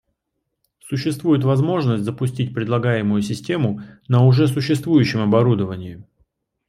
Существует 0.79 1.43
возможность 1.43 2.03
запустить 2.03 2.55
предлагаемую 2.55 3.21
систему 3.21 3.81
на 4.07 4.25
уже 4.25 4.47
существующем 4.47 5.21
оборудовании 5.21 6.03